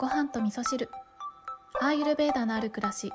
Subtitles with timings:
[0.00, 0.88] ご飯と味噌汁。
[1.78, 3.12] アーユルベーダのある暮らし。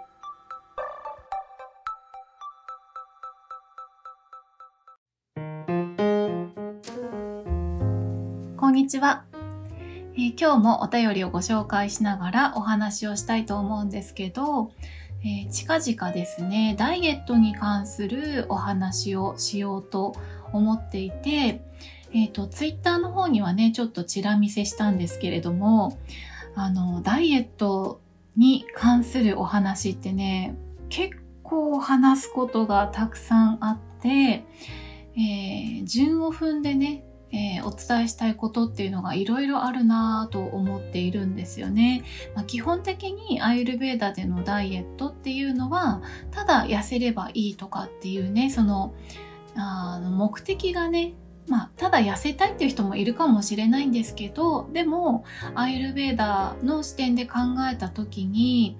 [8.55, 9.25] こんにちは、
[10.13, 14.71] えー今日もお便りをご紹介しながらお話をしたいと思うんですけど、
[15.23, 20.15] えー近々ですねダイエットに関するお話をしようと
[20.53, 21.61] 思っていて、
[22.13, 25.97] えっ、と、ツイッターの方にはね、ちょっとチラ見せしたんですけれども、
[26.55, 28.01] あの、ダイエット
[28.37, 30.55] に関するお話ってね、
[30.89, 34.45] 結構話すことがたくさんあって、
[35.17, 42.03] えー順を踏んでね、えーお伝えしたいことっていうのがいろいろあるなぁと思っているんですよね。
[42.35, 46.01] まあ、基本的にアイルベーダでのダイエットっていうのは、
[46.31, 48.93] ただ痩せればいいとかっていうね、その、
[49.55, 51.13] あの目的がね、
[51.47, 55.23] まあ、ただ痩せたいっていう人もいるかもしれないんですけど、でも、
[55.53, 57.39] アイルベーダーの視点で考
[57.71, 58.77] えた時に、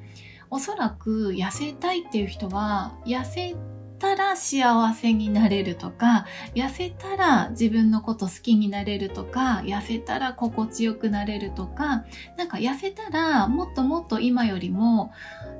[0.49, 3.55] おそらく痩せたいっていう人は、痩せ
[3.99, 12.05] たら幸せになれるとか、痩せたら自分のこと好きになれるとか、痩せたら心地よくなれるとか、
[12.37, 15.11] なんか痩せたらもっともっと今よりも、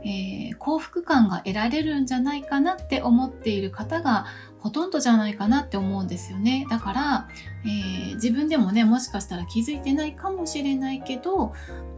[0.03, 4.25] えー幸福感が得られるんじゃないかなって思っている方が
[4.65, 6.65] ほとんどじゃないかなって思うんですよね。
[6.71, 7.27] だから、
[7.65, 11.53] えー自分でもね、もしかしたら気づいてないかもしれないけど、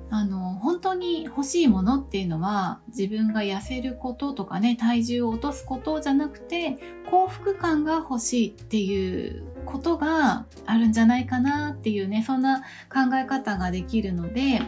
[0.09, 6.77] あの、本当に欲しいものっていうのは自分が痩せることとかね、体重を落とすことじゃなくて、
[7.09, 14.61] 幸福感が欲しいっていうことがあるんじゃないかなっていうね、そんな考え方ができるので、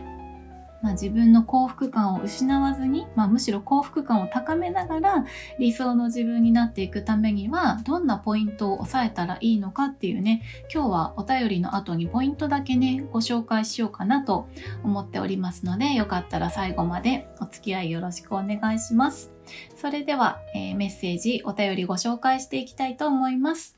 [0.82, 5.26] まあ、自分の幸福感を失わずに、まあ、むしろ幸福感を高めながら
[5.60, 14.48] 理想の自分になっていくためにはどんなポイントを押さえたらいいのかっていうね今日はお便りの後にポイントだけねご紹介しようかなと
[14.84, 19.32] 思っておりますのでよかったら最後までお付き合いよろしくお願いします。
[19.76, 23.78] それでは、えーメッセージお便りご紹介していきたいと思います。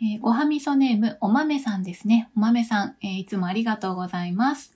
[0.00, 2.30] えーごはみそネームお豆さんですね。
[2.36, 4.75] お豆さん、えーいつもありがとうございます。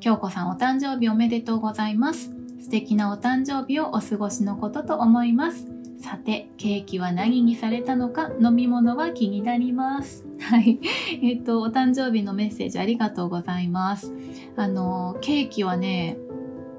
[0.00, 2.34] 京子さんお誕生日おめでとうございます。
[2.60, 5.66] 素敵なお誕生日をお過ごしのことと思います。
[6.02, 10.26] さて、ケーキは何にされたのか、飲み物は気になります。
[10.42, 10.80] はい。
[11.22, 14.12] えっ、と、お誕生日のメッセージありがとうございます。
[14.56, 16.16] あの、ケーキはね、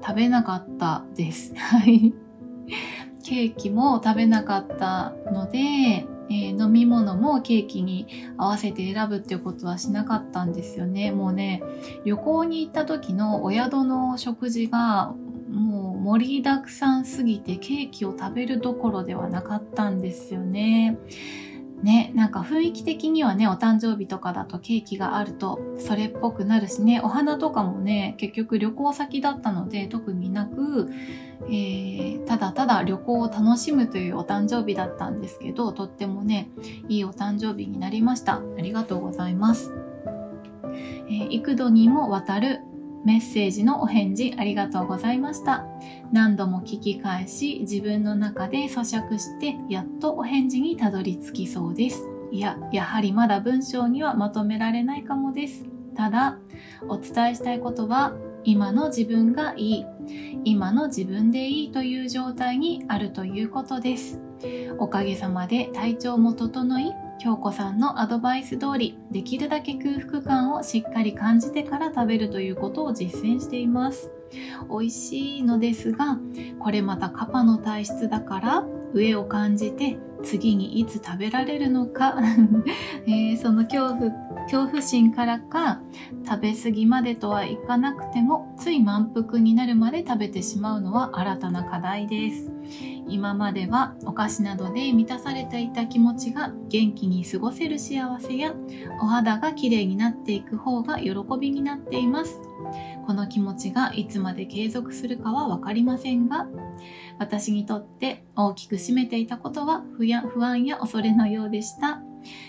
[0.06, 1.54] 食べなかったです。
[1.56, 2.12] はい。
[3.24, 11.10] ケーキも食べなかったので、えー飲み物もケーキに合わせて選ぶっていうことはしなかったんですよね。
[11.12, 11.62] もうね、
[12.04, 15.14] 旅行に行った時のお宿の食事が
[15.50, 20.98] もう盛りだくさんすぎてケーキを食べるどころではなかったんですよね。
[21.84, 30.90] ね、なんか雰囲気的にはね、お誕生日とかだとケーキがあるとそれっぽくなるしね、お花とかもね、結局旅行先だったので特になく、
[31.46, 36.48] えーただただ旅行を楽しむというお誕生日だったんですけど、とってもね、
[36.88, 38.36] いいお誕生日になりました。
[38.36, 39.74] ありがとうございます。
[40.72, 42.60] えー幾度にもわたる
[43.04, 45.66] メッセージのお返事ありがとうございました。
[46.10, 52.08] 何度も聞き返し、自分の中で咀嚼して、やっとお返事にたどり着きそうです。
[52.32, 55.66] いや、やはりまだ文章にはまとめられないかもです。
[55.94, 56.38] ただ、
[56.88, 59.86] お伝えしたいことは、今の自分がいい、
[60.44, 64.20] 今の自分でいいという状態にあるということです。
[64.78, 74.10] おかげさまで体調も整い、京子さんのアドバイス通り、できるだけ空腹感をしっかり感じてから食べるということを実践しています。
[74.68, 76.18] 美味しいのですが、
[76.58, 82.16] これまたカパの体質だから、上を感じて次にいつ食べられるのか、
[83.06, 84.10] えーその恐怖、
[84.44, 85.80] 恐怖心からか、
[86.26, 92.53] 食べ過ぎまでとはいかなくても、つい満腹になるまで食べてしまうのは新たな課題です。
[93.08, 98.54] 今まではお菓子などで満たされていた気持ちが元気に過ごせる幸せや
[99.02, 102.40] お肌が綺麗になっていく方が喜びになっています。
[103.06, 106.48] この気持ちがいつまで継続するかは分かりませんが
[107.18, 112.00] 私にとって大きく占めていたことは不や不安や恐れのようでした。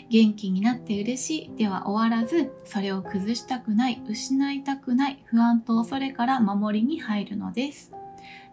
[0.09, 7.91] 元気になって嬉しいでは終わらずそれを崩したくない失いたくない不安と恐れから守りに入るのです。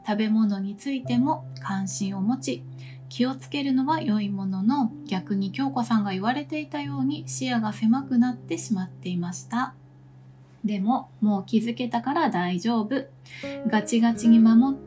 [0.07, 2.65] 食べ物についても関心を持ち
[3.09, 9.75] 気をつけるのは良いものの逆に京子さんが言われていたように視野が狭くなってしまっていました。
[10.65, 13.05] でももう気づけたから大丈夫。
[13.67, 14.79] ガチガチに守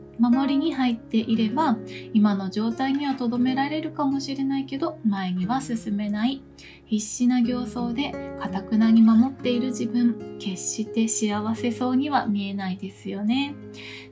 [0.48, 1.76] りに入っていれば
[2.14, 6.42] 今の状態にはとどめられるかもしれないけど前には進めない。
[6.86, 13.54] 必死な形相でかたくなに守っている自分決して幸せそうには見えないですよね。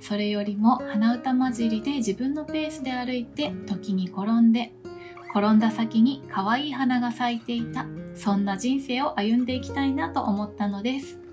[0.00, 4.73] それよりも鼻歌交じりで自分のペースで歩いて時に転んで
[5.31, 7.87] 転んだ先に可愛い花が咲いていた。
[8.15, 11.24] そんな人生を歩んでいきたいなと思ったのです。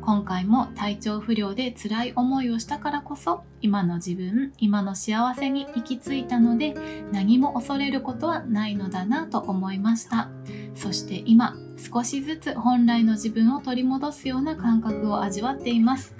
[0.00, 6.74] 今回も体調不良で辛い思いをしたからこそ今の自分今の幸せに行き着いたので
[7.12, 10.28] 何も恐れることはないのだなと思いました。
[10.74, 16.14] そして今少しずつ本来の自分を取り戻すような感覚を味わっています。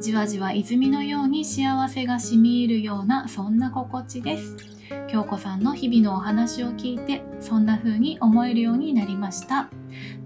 [0.00, 4.73] じわじわ泉のように幸せが染み入るようなそんな心地です。
[5.08, 9.70] 京子さんの日々のお話を聞いてそんな風に思えるようになりました。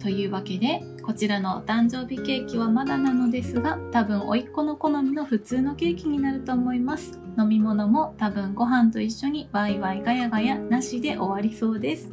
[0.01, 7.19] というわけでこちらのお誕生日ケーキはまだなのですが多分甥っ子の好みの普通のケーキになると思います。
[7.39, 12.11] 飲み物も多分ご飯と一緒にワイワイガヤガヤなしで終わりそうです。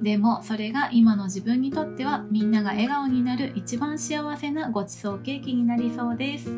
[0.00, 6.50] でもそれが今の自分にとってはみんなが笑顔になる一番幸せなごちそうケーキになりそうです。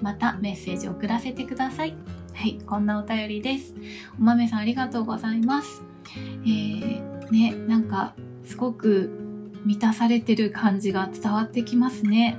[0.00, 1.94] またメッセージ送らせてください。
[2.38, 3.74] はいこんなお便りです
[4.16, 5.82] お豆さんありがとうございます
[6.44, 8.14] えー、ねなんか
[8.44, 9.10] すごく
[9.64, 12.38] 満たされてる感じが伝わってきますね。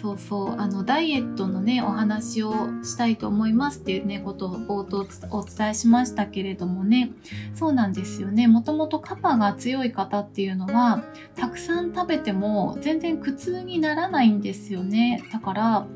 [0.00, 2.52] そうそう、あの、ダイエットのね、お話を
[2.82, 7.12] したいと思いますっていうね、ことを冒頭お伝えしましたけれどもね、
[7.54, 8.48] そうなんですよね。
[8.48, 11.04] もともとカパが強い方っていうのは、
[11.36, 15.22] たくさん食べても全然苦痛にならないんですよね。
[15.32, 15.86] だから、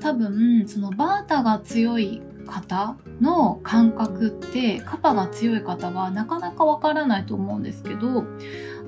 [0.00, 8.24] 多分、そのバータが強い方の感覚ってカパが強い方はなかなかわからないと思うんですけど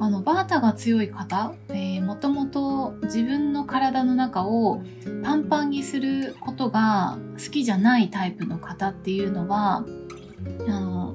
[0.01, 4.83] あのバータが強い方、えー、もともと自分の体の中を
[5.23, 9.85] パンパンにすることが好きじゃないタイプの方っていうのは
[10.69, 11.15] あの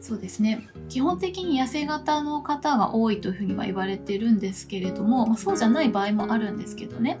[0.00, 0.68] そうですね。
[0.88, 7.20] 基本的に痩せ型の方が多いというふうには言われてるんですけれども、まあ、そうじゃない場合もあるんですけどね。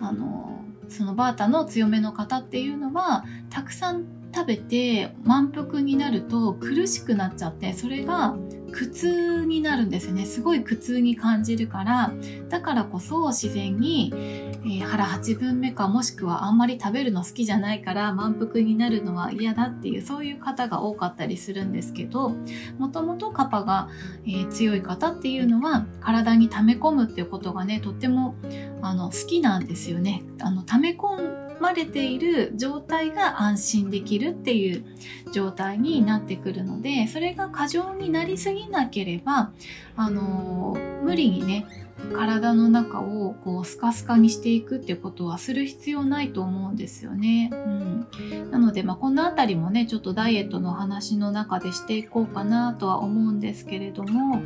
[0.00, 4.04] あのそのバータの強めの方っていうのはたくさん
[4.42, 8.36] 食べて満腹になると苦しくなっちゃってそれが
[8.72, 12.12] 苦痛になるんですよねすごい苦痛に感じるから
[12.48, 22.30] だからこそ自然に、えー、腹8分目かもしくはあんまり食べるの好きじゃないから満腹になるのは嫌だっていうそういう方が多かったりするんですけど
[22.78, 23.90] もともとカパが、
[24.26, 28.34] えー、強い方っていうのは体に溜め込むっていうことがねとっても
[28.80, 30.24] あの好きなんですよね。
[30.40, 34.84] あの溜め込まれている状態が安心できるっていう
[35.32, 39.52] 状態になってくるのでそれが過剰になりすぎなければ
[39.96, 41.66] あの無理にね
[42.14, 47.50] 体の中をこうスカスカにしていくってことはする必要ないと思うんですよね。
[47.52, 54.42] うん、なので、まあ、この辺りもねちょっとダイエットの話の中でしていこうかなとは思うんですけれども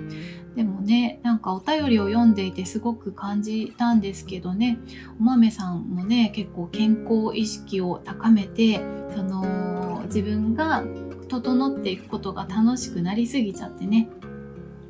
[0.55, 4.79] でもねなんかお便りを読んでいてすごく感じたんですけどね
[5.21, 8.81] お豆さんもね結構健康意識を高めて
[9.15, 10.83] その自分が
[11.29, 14.09] 整っていくことが楽しくなりすぎちゃってね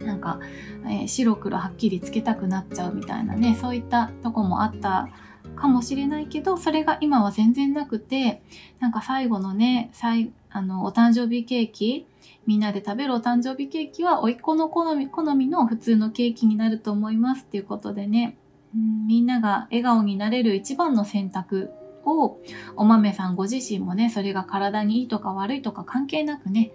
[0.06, 0.40] なんか、
[0.84, 5.08] えー、白黒はっきりつけたくなっちゃうみたいなねそういったとこもあった
[5.56, 8.42] かもしれないけどそれが今は全然なくて
[8.78, 12.06] なんか最後のね最あのお誕生日ケーキ
[12.46, 18.36] みんなで食べるお誕生日ケーキは甥っ子の好み好みの普通のケーキになると思いますっていうことでね、
[18.74, 21.70] うん、みんなが笑顔になれる一番の選択
[22.04, 22.38] を
[22.76, 26.70] お豆さんご自身もねそれが体にいいとか悪いとか関係なくね、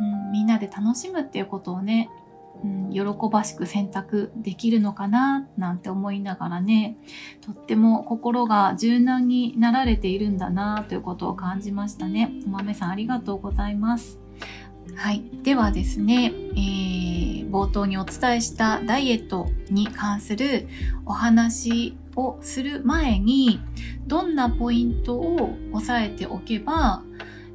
[0.00, 2.10] うん、みんなで楽しむっていうことをね
[2.62, 6.96] うん、喜ばしく選択できるのかななんて思いながらね
[7.40, 12.32] とっても心が柔軟になられているんだなということを感じましたね。
[12.46, 14.18] お豆さんありがとうございます。
[14.94, 15.22] はい。
[15.42, 20.68] ではですね、えー、冒頭にお伝えしたダイエットに関する
[21.06, 23.60] お話をする前に
[24.06, 27.02] どんなポイントを押さえておけば、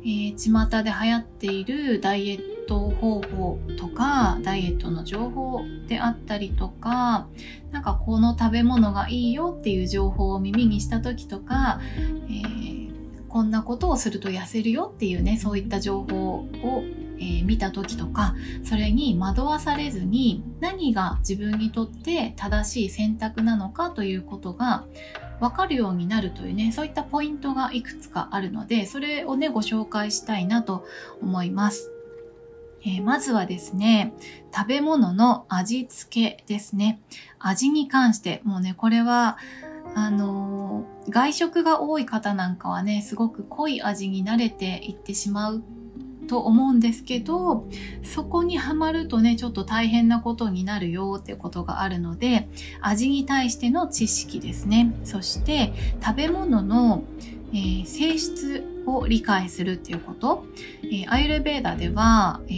[0.03, 7.27] えー、巷で流行っているダイエットト方法とかダイエットの情報であったりとか
[7.71, 11.79] なんかこの食べ物がいいよっていう情報を耳にした時とか、
[12.29, 16.83] えー、こんなことをすると痩せるよっていうねそういった情報を
[17.19, 24.85] えー、見た時とかそれに惑わされずに何が自分にとって正しい選択なのかということが
[25.39, 30.85] 分かるようになるというねそういったポイントがいくつかあるのでそれをねご紹介したいなと
[31.19, 31.96] 思います。
[32.83, 34.13] えー、まずはですね、
[34.55, 36.99] 食べ物の味付けですね。
[37.39, 39.37] 味に関して、もうね、これは、
[39.95, 45.63] あの外食が多い方なんかはね、すごく濃い味に慣れていってしまう
[46.27, 47.65] と思うんですけど、
[48.03, 52.47] そこにはまるとね、ちょっと大変なことになるよってことがあるので、
[52.81, 54.93] 味に対しての知識ですね。
[55.03, 57.03] そして、食べ物の、
[57.53, 60.45] えー、性質を理解するっていうこと。
[60.83, 62.51] えー、アイルベーダでは、え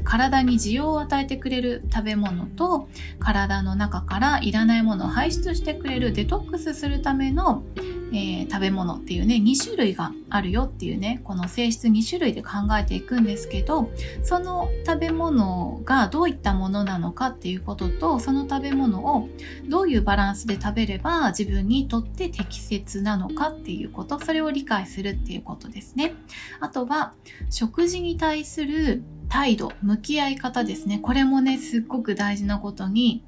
[0.00, 2.88] ー、体に需要を与えてくれる食べ物と、
[3.18, 7.64] 体の中からいらないものを排出してくれるデトックスするための、
[8.12, 13.90] えー、食べ物っていうね、2種類があるよっていうね、この性質2種類で考えていくんですけど、
[14.22, 19.28] その食べ物がどういったものなのかっていうことと、その食べ物を
[19.68, 26.14] どういうバランスで食べれば自分にとって適切なのかっていうこと、それを理解するっていうことですね。
[26.60, 27.12] あとは、
[27.50, 31.00] 食事に対する態度、向き合い方ですね。
[31.00, 33.24] これもね、すっごく大事なことに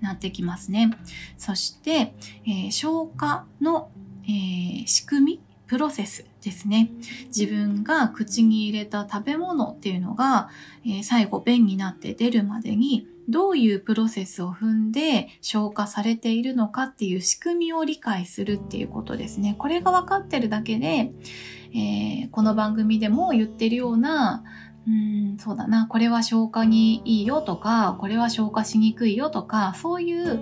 [0.00, 0.90] なってきますね。
[1.36, 2.14] そして、
[2.46, 3.90] えー、消化の、
[4.24, 6.90] えー、仕組みプロセスですね。
[7.26, 10.48] 自分が口に入れた食べ物っていうのが、
[10.84, 19.54] えー、最後便になって出るまでにどういうプロセスを踏んで消化されているのかっていう仕組みを理解するっていうことですね。
[19.58, 21.12] これが分かってるだけで、
[21.74, 24.44] えー、この番組でも言ってるような
[24.88, 25.86] うん、そうだな。
[25.86, 30.40] これは消化にいいよとか、これは消化しにくいよとか、そういう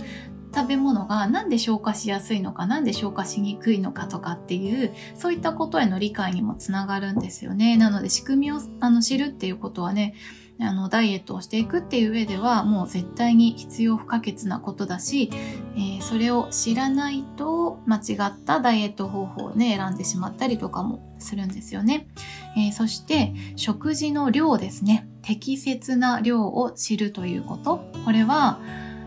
[0.55, 7.77] 食べ物がなんで消化しやすいのか、なんで消化しにくいのかとかっていう、そういったことへの理解にもつながるんですよね。
[7.77, 10.15] なので仕組みをあの知るっていうことはね、
[10.59, 15.31] あの、ダイエットをしていくっていう上では、もう絶対に必要不可欠なことだし、
[15.77, 22.09] えー、それを知らないと間違ったダイエット方法をね、選んでしまったりとかもするんですよね。
[22.57, 25.07] えー、そして、食事の量ですね。
[25.23, 27.85] 適切な量を知るということ。
[28.05, 28.61] これは、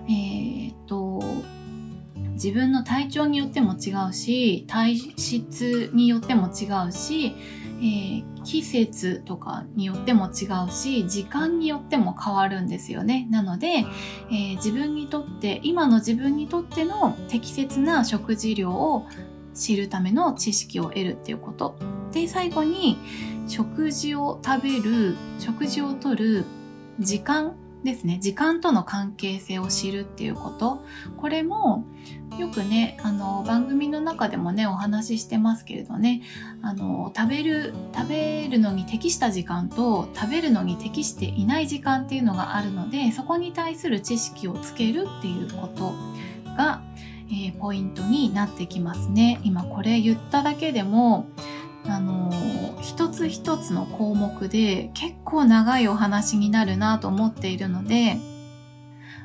[0.07, 1.23] えー、っと、
[2.33, 7.35] 自分の体調によっても違うし、体質によっても違うし、
[7.79, 13.27] えー、季節とかによっても違うし、時間によっても変わるんですよね。
[13.31, 13.85] なので、
[14.29, 19.05] えー、自分にとって、今の自分にとっての適切な食事量を
[19.53, 21.75] 知るための知識を得るっていうこと。
[22.11, 22.97] で、最後に、
[23.47, 26.45] 食事を食べる、食事をとる
[26.99, 28.17] 時間ですね。
[28.19, 30.83] 時間との関係性を知るっていうこと。
[31.17, 31.85] これも、
[32.37, 36.21] よくね、あの、番組の中でもね、お話ししてますけれどね、
[36.61, 45.93] あの、食べる、食べるのに適した時間と、食べるのに適していない時間っていうのがあるので、そこに対する知識をつけるっていうこと
[46.57, 46.81] が、
[47.31, 49.39] えー、ポイントになってきますね。
[49.43, 51.27] 今これ言っただけでも、
[51.89, 58.17] あの一つ一つの項目で結構長いお話になるなと思っているので、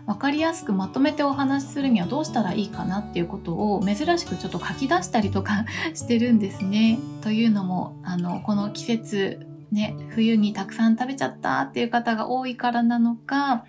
[0.06, 6.98] 分かりやすくまとめてお話しするにはどうしたらいいかなっていうことを珍しくちょっと書き出したりとか してるんですね。
[7.22, 13.64] というのも、あの、この季節、ね、冬にたくさん食べちゃったっていう方が多いからなのか、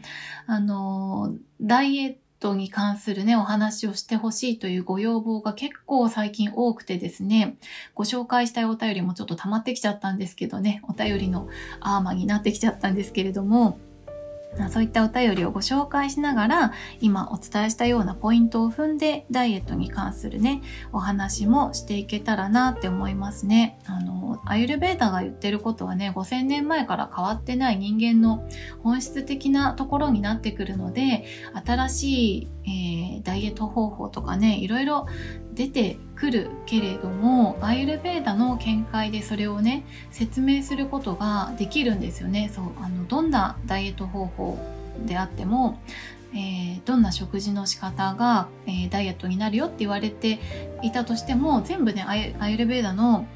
[0.45, 7.57] あの、ダイエットに関するね、お話をしてほしいというご要望が結構最近多くてですね、
[7.93, 11.47] ご紹介したいお便りもちょっと溜まってきちゃったんですけどね、お便りの
[11.79, 13.79] アーマーになってきちゃったんですけれども、
[14.69, 20.61] そういったお便りをご紹介しながら、今お伝えしたようなポイントを踏んで、ダイエットに関するね、
[20.93, 23.79] お話もしていけたらなって思いますね。
[23.85, 28.47] あの、アユルベーダが言ってることはね、5000年前から変わってない人間の
[28.83, 31.25] 本質的なところになってくるので、
[31.65, 35.07] 新しい、えー、ダイエット方法とかね、いろいろ
[35.55, 42.51] 出てくるけれどもアイルベーダの見解でそれをね説明することができるんですよね。
[42.53, 44.57] そうあのどんなダイエット方法
[45.05, 45.79] であっても、
[46.33, 50.39] えー、どんな食事の仕方が、えー、ダイエットになるよって言われて
[50.81, 53.27] いたとしても全部ねアイルベーダの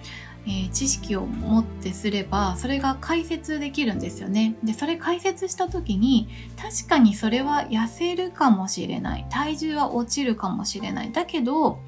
[0.45, 4.55] えー、知識を持ってすればそれが解説できるんですよね。
[4.63, 9.25] でそれ解説した時に確かにそれは痩せるかもしれない。
[9.29, 11.11] 体重は落ちるかもしれない。
[11.11, 11.79] だけど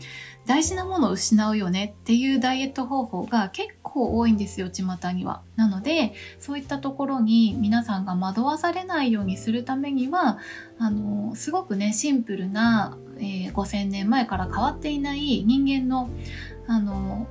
[0.46, 1.96] 大事なものを失うよね。
[2.01, 5.41] っていうダイエット方法が結構多いんですよ、巷には。
[5.55, 10.39] なので、そういったところに皆さんが惑わされないようにするためには、
[10.79, 16.10] あの、すごくね、シンプルな、えー、5000年前から変わっていない人間の、
[16.67, 17.27] あの、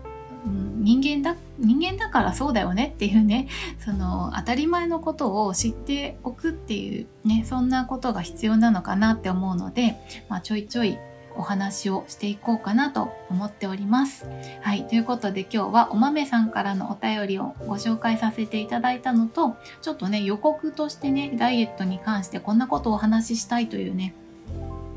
[0.80, 9.96] 人間だ人間だからそうだよねっていうねその当たり前のことを知っておくっていうねそんなことが必要なのかなって思うので、
[10.28, 10.98] まあ、ちょいちょい
[11.36, 14.26] お話をしていこうかなと思っております。
[14.62, 14.86] はい。
[14.88, 24.14] ということで今日はお豆さんからのお便りをご紹介させていただいたのと、ちょっとね、予告としてね、ダイエットに関してこんなことをお話ししたいというね、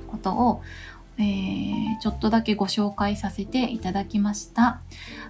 [0.08, 0.62] ことを
[1.17, 4.82] えー、ちょっとだけご紹介させていただきました。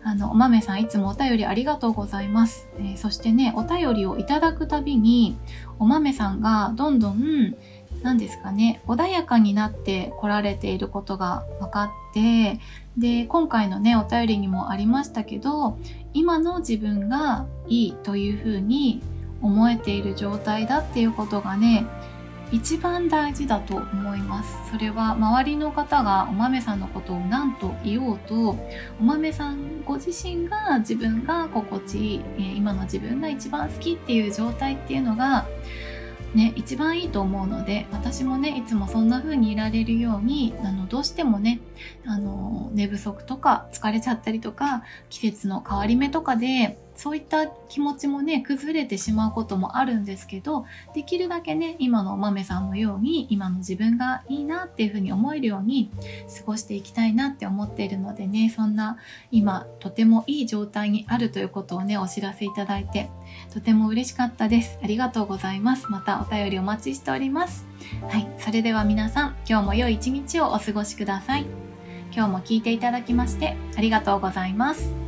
[0.03, 2.67] あの、お豆さんいつもお便りありがとうございます。
[2.79, 5.37] えー、そしてね、お便りをいただくたびに、
[5.79, 7.55] お豆さんがどんどん、
[8.01, 12.59] 何ですかね、穏やかになって来られていることが分かって、
[12.97, 15.77] で、今回のね、お便りにもありましたけど、
[16.13, 19.01] 今の自分がいいというふうに
[19.41, 21.85] 思えている状態だっていうことがね、
[22.53, 24.71] 一番大事だと思います。
[24.71, 28.51] それは周りの方がお豆さんのことを何と言おうと
[28.99, 35.47] お豆さんご自身が自分が心地いい今の自分が一番好きっていう状態っていうのが
[36.35, 41.59] ね、一番いいと思うので私もねいつもそんな風にいられるようにあのどうしてもね
[42.07, 55.89] あの寝不足とか疲れちゃったりとか季節の変わり目とかでそういった気持ちもね崩れてしまうこともあるんですけどできるだけね今のお豆さんのように今の自分がいいなっていうふうに思えるように
[56.37, 58.97] 過ごしていきたいなって思っているのでねそんな
[59.31, 63.09] 今とてもいい状態にあるということをねお知らせいただいて
[63.53, 64.79] とても嬉しかったです。
[64.83, 65.89] ありがとうございます。
[65.89, 67.65] またお便りお待ちしております。
[68.09, 71.45] はいそれでは皆さん今日も良い一日をお過ごしください。
[72.15, 75.02] 今日も聞いていただきましてありがとうございます。